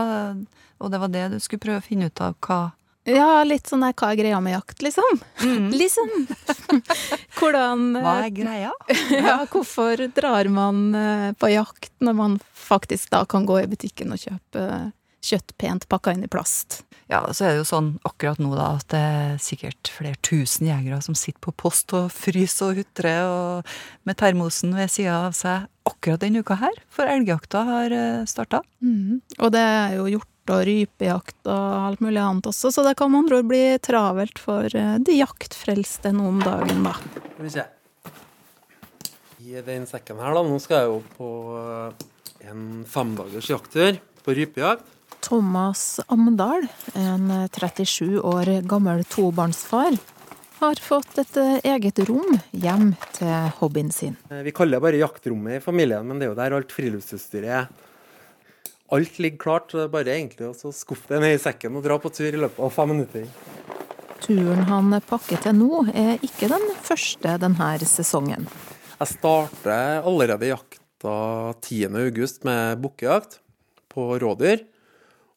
[0.79, 2.61] Og det var det du skulle prøve å finne ut av hva
[3.11, 5.21] Ja, litt sånn der hva er greia med jakt, liksom.
[5.83, 6.15] liksom.
[7.39, 8.75] Hvordan uh, Hva er greia?
[9.19, 14.15] ja, hvorfor drar man uh, på jakt når man faktisk da kan gå i butikken
[14.15, 14.69] og kjøpe
[15.25, 16.83] kjøtt pent pakka inn i plast?
[17.15, 20.67] Ja, så er det jo sånn akkurat nå da at det er sikkert flere tusen
[20.67, 23.75] jegere som sitter på post og fryser og hutrer og
[24.09, 27.95] med termosen ved sida av seg akkurat denne uka her, for elgjakta har
[28.27, 28.65] starta.
[28.83, 29.21] Mhm.
[29.39, 33.13] Og det er jo hjort og rypejakt og alt mulig annet også, så det kan
[33.13, 36.97] med andre ord bli travelt for eh, de jaktfrelste nå om dagen, da.
[37.37, 37.65] Skal vi se.
[39.45, 44.37] I den sekken her, da, nå skal jeg jo på eh, en femdagers jakttur på
[44.37, 44.91] rypejakt.
[45.25, 49.97] Thomas Amdal, en 37 år gammel tobarnsfar,
[50.59, 54.19] har fått et eh, eget rom hjem til hobbyen sin.
[54.29, 57.55] Eh, Vi kaller det bare jaktrommet i familien, men det er jo der alt friluftsutstyret
[57.61, 57.71] er.
[58.93, 61.87] Alt ligger klart, så det er bare egentlig å skuffe det ned i sekken og
[61.87, 63.25] dra på tur i løpet av fem minutter.
[64.25, 68.45] Turen han pakker til nå, er ikke den første denne sesongen.
[69.01, 71.17] Jeg starter allerede jakta
[71.65, 71.97] 10.
[72.05, 73.41] august med bukkejakt
[73.93, 74.69] på rådyr.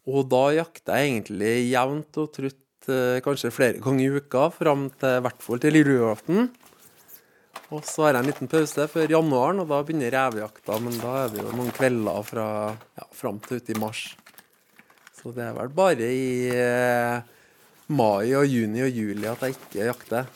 [0.07, 4.87] Og da jakter jeg egentlig jevnt og trutt eh, kanskje flere ganger i uka, fram
[4.95, 6.47] til i hvert fall til julaften.
[7.75, 10.77] Og så har jeg en liten pause før januaren, og da begynner revejakta.
[10.79, 14.05] Men da er det jo noen kvelder fra ja, fram til ute i mars.
[15.17, 17.19] Så det er vel bare i eh,
[17.91, 20.31] mai og juni og juli at jeg ikke jakter.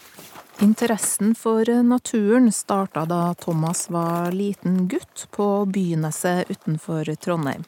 [0.61, 7.63] Interessen for naturen starta da Thomas var liten gutt på Byneset utenfor Trondheim.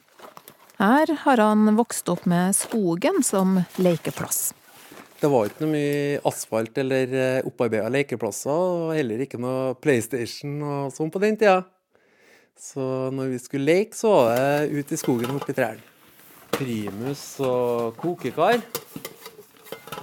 [0.84, 4.50] Her har han vokst opp med skogen som lekeplass.
[5.16, 7.14] Det var ikke noe mye asfalt eller
[7.48, 11.62] opparbeida lekeplasser, og heller ikke noe PlayStation og sånn på den tida.
[12.60, 12.84] Så
[13.16, 15.88] når vi skulle leke, så var det ut i skogen og opp i trærne.
[16.52, 18.60] Primus og kokekar.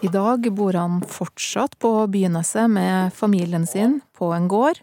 [0.02, 4.82] I dag bor han fortsatt på Byneset med familien sin på en gård,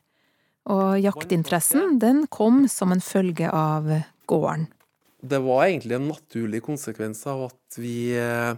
[0.70, 3.96] og jaktinteressen den kom som en følge av
[4.30, 4.70] gården.
[5.18, 8.54] Det var egentlig en naturlig konsekvens av at vi eh,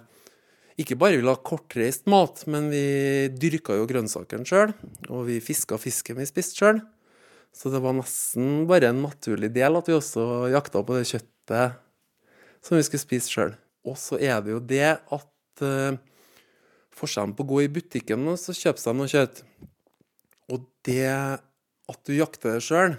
[0.80, 4.74] ikke bare ville ha kortreist mat, men vi dyrka jo grønnsakene sjøl,
[5.08, 6.82] og vi fiska fisken vi spiste sjøl.
[7.56, 11.80] Så det var nesten bare en naturlig del at vi også jakta på det kjøttet
[12.62, 13.56] som vi skulle spise sjøl.
[13.88, 15.96] Og så er det jo det at uh,
[16.94, 19.42] forskjellen på å gå i butikken og så kjøpe seg noe kjøtt,
[20.52, 22.96] og det at du jakter det sjøl,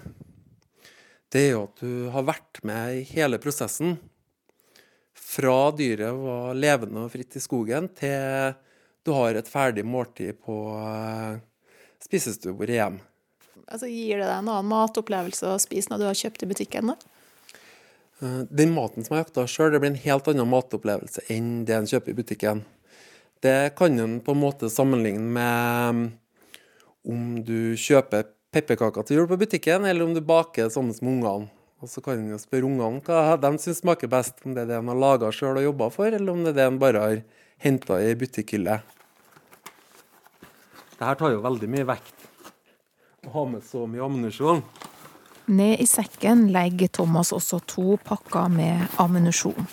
[1.32, 3.96] det er jo at du har vært med i hele prosessen.
[5.16, 8.52] Fra dyret var levende og fritt i skogen, til
[9.02, 11.40] du har et ferdig måltid på uh,
[12.04, 13.00] spisestuebordet hjem.
[13.64, 16.92] Altså, gir det deg en annen matopplevelse å spise når du har kjøpt i butikken?
[16.92, 17.12] da?
[18.20, 21.88] Eh, Den maten som jeg jakta sjøl, blir en helt annen matopplevelse enn det en
[21.88, 22.64] kjøper i butikken.
[23.42, 26.04] Det kan en på en måte sammenligne med mm,
[27.10, 31.50] om du kjøper pepperkaker til jul på butikken, eller om du baker sammen med ungene.
[31.82, 34.76] Og så kan en spørre ungene hva de syns smaker best, om det er det
[34.78, 37.22] en har laga sjøl og jobba for, eller om det er det en bare har
[37.64, 38.76] henta i butikkhylle.
[40.98, 42.28] Det her tar jo veldig mye vekt.
[43.26, 44.62] Å ha med så mye ammunisjon.
[45.50, 49.66] Ned i sekken legger Thomas også to pakker med ammunisjon.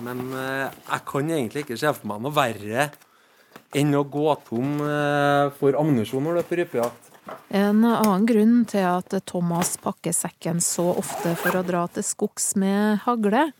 [0.00, 2.88] Men eh, jeg kan egentlig ikke se for meg noe verre
[3.76, 7.09] enn å gå tom eh, for ammunisjon når du er på rypejakt.
[7.50, 12.52] En annen grunn til at Thomas pakker sekken så ofte for å dra til skogs
[12.58, 13.50] med hagle,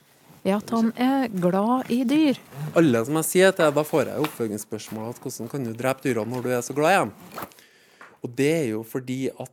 [0.40, 2.38] er at han er glad i dyr.
[2.78, 6.32] Alle som jeg sier til, da får jeg oppfølgingsspørsmål at hvordan kan du drepe dyrene
[6.32, 7.14] når du er så glad i dem?
[8.20, 9.52] Og det er jo fordi at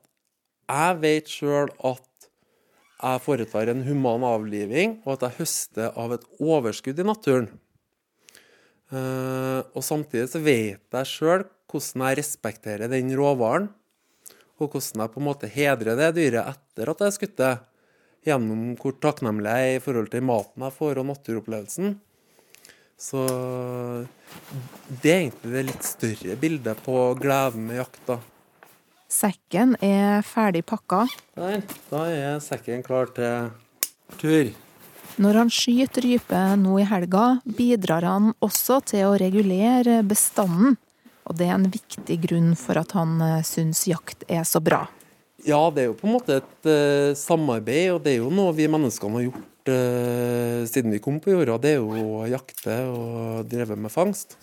[0.68, 2.04] jeg vet sjøl at
[2.98, 7.52] jeg foretar en human avliving, og at jeg høster av et overskudd i naturen.
[8.88, 13.68] Eh, og samtidig så vet jeg sjøl hvordan jeg respekterer den råvaren,
[14.58, 17.54] og hvordan jeg på en måte hedrer det dyret etter at jeg har skutt det,
[18.28, 21.98] gjennom hvor takknemlig jeg er i forhold til maten jeg får og naturopplevelsen.
[22.98, 23.22] Så
[25.04, 28.18] det er egentlig det litt større bildet på gleden med jakta.
[29.08, 31.06] Sekken er ferdig pakka.
[31.38, 33.52] Der, da er sekken klar til
[34.18, 34.50] tur.
[35.22, 40.76] Når han skyter rype nå i helga, bidrar han også til å regulere bestanden.
[41.28, 44.86] Og det er en viktig grunn for at han eh, syns jakt er så bra.
[45.46, 48.56] Ja, det er jo på en måte et uh, samarbeid, og det er jo noe
[48.58, 51.60] vi menneskene har gjort uh, siden vi kom på jorda.
[51.62, 54.34] Det er jo å jakte og dreve med fangst.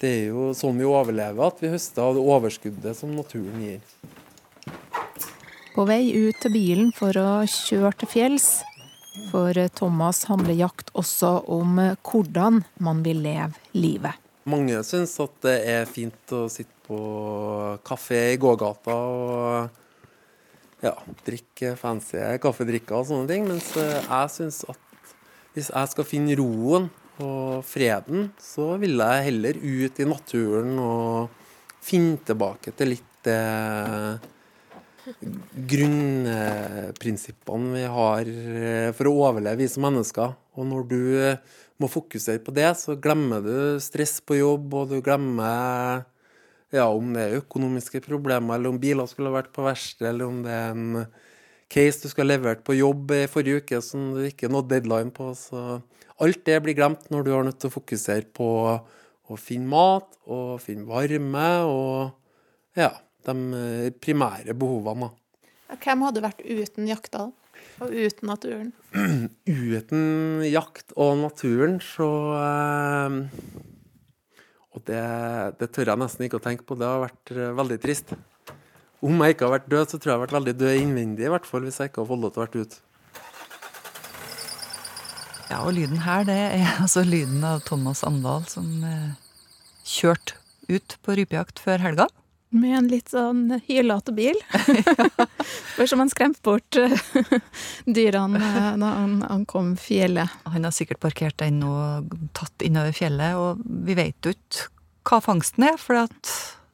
[0.00, 3.84] Det er jo sånn vi overlever, at vi høster av det overskuddet som naturen gir.
[5.76, 8.50] På vei ut til bilen for å kjøre til fjells.
[9.30, 14.25] For Thomas handler jakt også om hvordan man vil leve livet.
[14.46, 16.98] Mange syns at det er fint å sitte på
[17.86, 20.92] kafé i gågata og ja,
[21.26, 25.14] drikke fancy kaffedrikker og sånne ting, mens eh, jeg syns at
[25.56, 26.86] hvis jeg skal finne roen
[27.24, 31.28] og freden, så vil jeg heller ut i naturen og
[31.82, 33.40] finne tilbake til litt det
[35.70, 40.28] grunnprinsippene vi har eh, for å overleve, vi som mennesker.
[40.58, 41.38] Og når du eh,
[41.82, 46.04] må fokusere på det, så glemmer du stress på jobb, og du glemmer
[46.74, 50.42] ja, om det er økonomiske problemer, eller om biler skulle vært på verksted, eller om
[50.44, 51.06] det er en
[51.72, 55.12] case du skulle ha levert på jobb i forrige uke som du ikke nådde deadline
[55.14, 55.32] på.
[55.38, 55.80] Så
[56.22, 58.48] alt det blir glemt når du har nødt til å fokusere på
[59.26, 62.92] å finne mat og finne varme og ja,
[63.26, 65.10] de primære behovene.
[65.82, 67.26] Hvem hadde vært uten jakta,
[67.80, 68.72] og uten naturen?
[69.76, 72.08] Uten jakt og naturen, så
[72.38, 73.18] eh,
[74.76, 75.02] Og det,
[75.60, 76.76] det, tør jeg nesten ikke å tenke på.
[76.78, 78.16] Det har vært eh, veldig trist.
[79.04, 81.28] Om jeg ikke har vært død, så tror jeg jeg har vært veldig død innvendig,
[81.28, 82.82] i hvert fall hvis jeg ikke har fått lov til å være ute.
[85.46, 89.14] Ja, og lyden her, det er altså lyden av Thomas Andal som eh,
[89.86, 92.08] kjørte ut på rypejakt før helga.
[92.54, 94.36] Med en litt sånn hylete bil.
[95.76, 96.94] Bare som han skremte bort eh,
[97.84, 100.30] dyrene eh, da han, ankom fjellet.
[100.46, 104.70] Han har sikkert parkert den og tatt innover fjellet, og vi vet jo ikke
[105.06, 106.06] hva fangsten er, for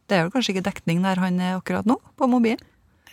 [0.08, 2.60] det er jo kanskje ikke dekning der han er akkurat nå, på mobilen.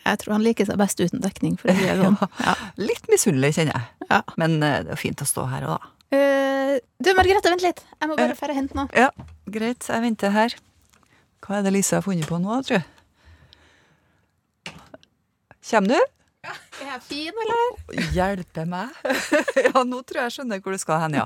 [0.06, 1.58] Jeg tror han liker seg best uten dekning.
[1.60, 2.18] for å si det sånn.
[2.48, 4.22] Ja, litt misunnelig, kjenner jeg.
[4.42, 5.96] Men eh, det er fint å stå her òg, da.
[6.10, 7.84] Uh, du, Margrethe, vent litt.
[8.00, 8.90] Jeg må bare dra og hente noe.
[8.98, 9.12] Ja,
[9.54, 9.86] greit.
[9.86, 10.56] Jeg venter her.
[11.50, 12.86] Hva er det Lise har funnet på nå, tror jeg?
[15.66, 15.96] Kjem du?
[16.46, 18.04] Er jeg fin, eller?
[18.14, 18.94] Hjelpe meg?
[19.66, 21.26] ja, nå tror jeg jeg skjønner hvor du skal hen, ja.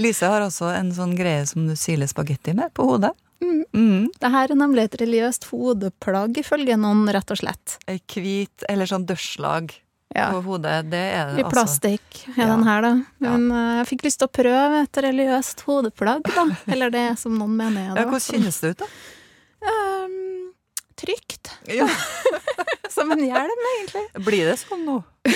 [0.00, 3.12] Lise har også en sånn greie som du siler spagetti med på hodet.
[3.44, 3.60] Mm.
[3.76, 4.08] Mm.
[4.16, 7.76] Det her er nemlig et religiøst hodeplagg, ifølge noen, rett og slett.
[7.84, 9.76] Ei hvit, eller sånn dørslag
[10.16, 10.32] ja.
[10.32, 12.50] på hodet, det er det I plastikk er ja.
[12.54, 12.96] den her, da.
[13.28, 13.60] Men ja.
[13.60, 16.50] uh, jeg fikk lyst til å prøve et religiøst hodeplagg, da.
[16.72, 18.08] Eller det som noen mener er det.
[18.08, 18.92] Ja, hvordan kjennes det ut, da?
[19.60, 20.52] Um,
[21.00, 21.52] trygt.
[21.68, 21.88] Ja.
[22.90, 24.02] Som en hjelm, egentlig.
[24.26, 24.98] Blir det sånn nå?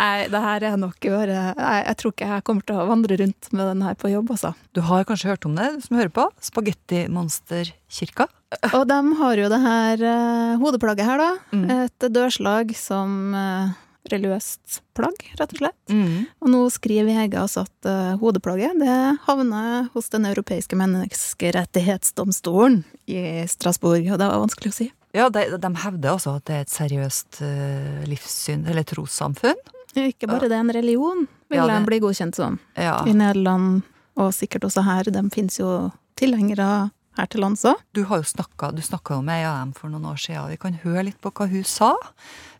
[0.00, 3.16] Nei, det her er nok bare jeg, jeg tror ikke jeg kommer til å vandre
[3.18, 4.52] rundt med den her på jobb, altså.
[4.76, 6.28] Du har kanskje hørt om det, du som hører på?
[6.44, 8.28] Spagettimonsterkirka?
[8.76, 11.30] Og de har jo det her uh, hodeplagget her, da.
[11.56, 11.66] Mm.
[11.86, 13.74] Et dørslag som uh,
[14.08, 15.92] religiøst plagg, rett og slett.
[15.92, 16.24] Mm.
[16.40, 23.46] Og nå skriver Hege altså at uh, hodeplagget det havner hos Den europeiske menneskerettighetsdomstolen i
[23.50, 24.88] Strasbourg, og det var vanskelig å si.
[25.16, 29.58] Ja, de, de hevder altså at det er et seriøst uh, livssyn, eller trossamfunn.
[29.98, 32.60] Ikke bare det, er en religion vil Ja, de det- bli godkjent som.
[32.78, 33.00] Ja.
[33.10, 33.82] I Nederland,
[34.16, 35.10] og sikkert også her.
[35.10, 37.80] De finnes jo tilhengere her til lands òg.
[37.96, 40.44] Du har jo snakka, jo med ei av dem for noen år siden.
[40.44, 41.92] og Vi kan høre litt på hva hun sa.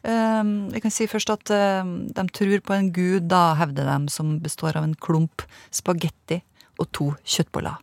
[0.02, 1.52] Um, kan si først at
[1.84, 6.40] um, de tror på en gud, da hevder de, som består av en klump spagetti
[6.80, 7.76] og to kjøttboller.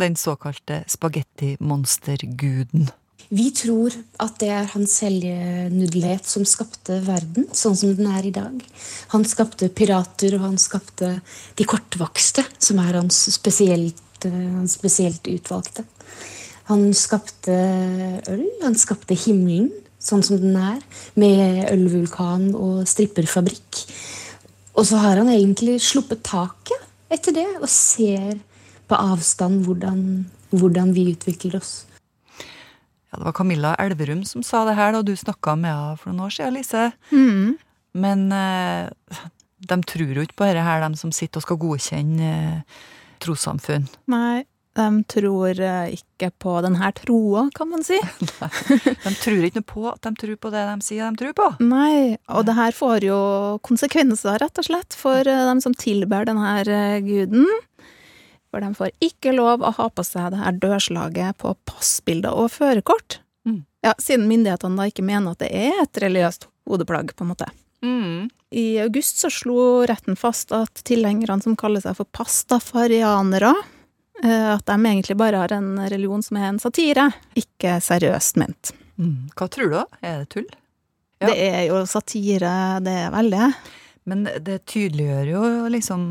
[0.00, 2.90] Den såkalte spagettimonsterguden.
[3.34, 8.34] Vi tror at det er hans helgenuddelhet som skapte verden sånn som den er i
[8.34, 8.58] dag.
[9.14, 11.14] Han skapte pirater, og han skapte
[11.56, 15.84] de kortvokste, som er hans spesielt, eh, hans spesielt utvalgte.
[16.70, 17.54] Han skapte
[18.30, 19.72] øl, han skapte himmelen
[20.04, 20.80] sånn som den er,
[21.16, 23.84] med ølvulkan og stripperfabrikk.
[24.74, 26.80] Og så har han egentlig sluppet taket
[27.12, 28.40] etter det, og ser
[28.90, 30.00] på avstand hvordan,
[30.52, 31.84] hvordan vi utvikler oss.
[33.14, 36.10] Ja, det var Camilla Elverum som sa det her da du snakka med henne for
[36.10, 36.88] noen år siden, Lise.
[37.14, 37.54] Mm.
[37.94, 39.20] Men eh,
[39.70, 42.82] de tror jo ikke på dette her, de som sitter og skal godkjenne eh,
[43.24, 43.88] trossamfunn.
[44.12, 47.98] Nei, de tror eh, ikke på denne troa, kan man si.
[49.04, 51.46] De tror ikke noe på at de tror på det de sier de tror på.
[51.62, 53.18] Nei, og det her får jo
[53.66, 57.46] konsekvenser, rett og slett, for eh, dem som tilber denne eh, guden.
[58.50, 62.50] For de får ikke lov å ha på seg det her dørslaget på passbilder og
[62.54, 63.20] førerkort.
[63.46, 63.62] Mm.
[63.86, 67.50] Ja, siden myndighetene da ikke mener at det er et religiøst hodeplagg, på en måte.
[67.84, 68.30] Mm.
[68.54, 73.52] I august så slo retten fast at tilhengerne som kaller seg for pastafarianere,
[74.22, 78.72] eh, at de egentlig bare har en religion som er en satire, ikke seriøst ment.
[78.96, 79.30] Mm.
[79.34, 79.78] Hva tror du?
[79.82, 79.86] da?
[80.00, 80.50] Er det tull?
[81.20, 81.30] Ja.
[81.30, 83.52] Det er jo satire, det er veldig.
[84.10, 86.02] Men det tydeliggjør jo liksom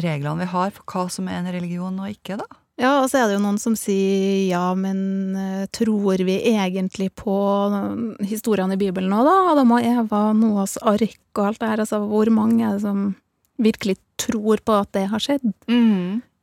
[0.00, 2.48] reglene vi har for hva som er en religion og ikke, da.
[2.76, 4.98] Ja, og så er det jo noen som sier ja, men
[5.40, 7.36] eh, tror vi egentlig på
[7.72, 9.36] eh, historiene i Bibelen nå, da?
[9.54, 11.84] Adam og Eva, Noas ark og alt det her.
[11.86, 13.14] Altså, hvor mange er det som
[13.56, 15.46] virkelig tror på at det har skjedd?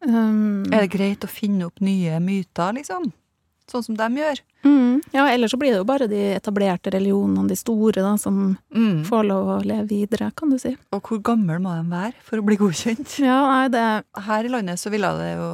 [0.04, 3.12] Um, Er det greit å finne opp nye myter, liksom?
[3.72, 4.42] Sånn som de gjør?
[4.68, 8.58] mm, ja, ellers så blir det jo bare de etablerte religionene, de store, da, som
[8.74, 9.04] Mm.
[9.08, 10.74] får lov å leve videre, kan du si.
[10.92, 13.20] Og hvor gammel må de være for å bli godkjent?
[13.24, 15.50] Ja, nei, det Her i landet så ville det jo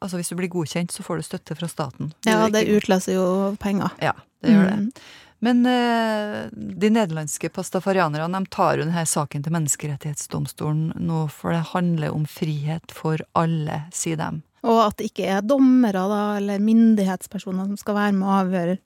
[0.00, 2.12] Altså hvis du blir godkjent, så får du støtte fra staten.
[2.26, 3.26] Ja, det utløser jo
[3.62, 3.90] penger.
[4.02, 4.90] Ja, det gjør Mm.
[4.90, 5.02] det.
[5.44, 11.60] Men eh, de nederlandske pastafarianerne de tar jo denne saken til Menneskerettighetsdomstolen nå, for det
[11.74, 14.30] handler om frihet for alle, sier de.
[14.66, 18.78] Og at det ikke er dommere da, eller myndighetspersoner som skal være med å avgjøre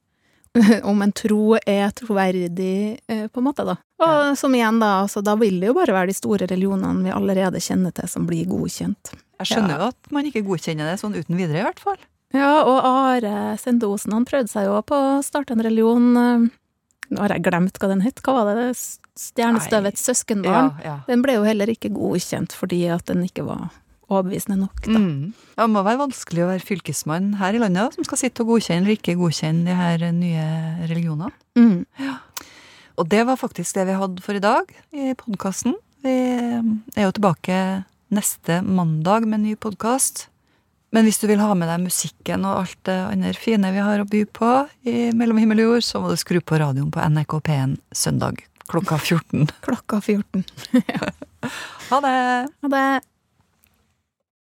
[0.91, 3.77] om en tro er troverdig, eh, på en måte, da.
[4.01, 7.13] Og som igjen, da, altså, da vil det jo bare være de store religionene vi
[7.13, 9.13] allerede kjenner til, som blir godkjent.
[9.41, 9.79] Jeg skjønner Ja.
[9.79, 12.01] jo at man ikke godkjenner det sånn uten videre, i hvert fall.
[12.33, 16.49] Ja, og Are Sendosen han prøvde seg jo på å starte en religion eh,
[17.11, 18.21] Nå har jeg glemt hva den het.
[18.23, 18.69] Hva var det?
[19.19, 20.69] Stjernestøvets søskenbarn?
[20.79, 20.97] Ja, ja.
[21.09, 23.65] Den ble jo heller ikke godkjent fordi at den ikke var
[24.11, 24.99] overbevisende nok, da.
[24.99, 25.33] Mm.
[25.57, 28.53] Ja, det må være vanskelig å være fylkesmann her i landet som skal sitte og
[28.55, 30.47] godkjenne eller ikke godkjenne de her nye
[30.91, 31.33] religionene.
[31.59, 31.85] Mm.
[33.01, 35.73] Og det var faktisk det vi hadde for i dag i podkasten.
[36.05, 37.57] Vi er jo tilbake
[38.13, 40.27] neste mandag med en ny podkast.
[40.93, 44.03] Men hvis du vil ha med deg musikken og alt det andre fine vi har
[44.03, 44.51] å by på
[44.91, 48.43] i Mellom himmel og jord, så må du skru på radioen på NRK P1 søndag
[48.71, 49.49] klokka 14.
[49.67, 50.45] Klokka 14.
[51.91, 52.19] Ha det!
[52.63, 53.10] Ha det!